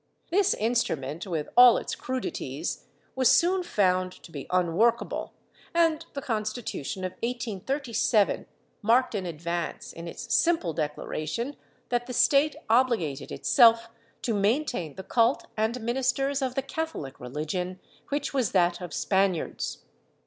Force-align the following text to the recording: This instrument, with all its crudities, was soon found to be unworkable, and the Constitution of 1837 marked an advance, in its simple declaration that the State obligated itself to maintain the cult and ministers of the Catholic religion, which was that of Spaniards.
This 0.31 0.55
instrument, 0.55 1.27
with 1.27 1.47
all 1.55 1.77
its 1.77 1.93
crudities, 1.93 2.85
was 3.15 3.29
soon 3.29 3.61
found 3.61 4.11
to 4.23 4.31
be 4.31 4.47
unworkable, 4.49 5.33
and 5.75 6.03
the 6.13 6.23
Constitution 6.23 7.03
of 7.03 7.11
1837 7.21 8.47
marked 8.81 9.13
an 9.13 9.27
advance, 9.27 9.93
in 9.93 10.07
its 10.07 10.33
simple 10.33 10.73
declaration 10.73 11.55
that 11.89 12.07
the 12.07 12.13
State 12.13 12.55
obligated 12.67 13.31
itself 13.31 13.89
to 14.23 14.33
maintain 14.33 14.95
the 14.95 15.03
cult 15.03 15.45
and 15.55 15.79
ministers 15.81 16.41
of 16.41 16.55
the 16.55 16.63
Catholic 16.63 17.19
religion, 17.19 17.79
which 18.09 18.33
was 18.33 18.53
that 18.53 18.81
of 18.81 18.95
Spaniards. 18.95 19.83